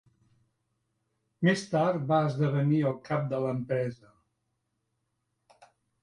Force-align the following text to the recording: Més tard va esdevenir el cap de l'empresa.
Més 1.47 1.65
tard 1.73 2.07
va 2.11 2.21
esdevenir 2.29 2.79
el 2.91 2.95
cap 3.09 3.27
de 3.33 3.41
l'empresa. 3.43 5.67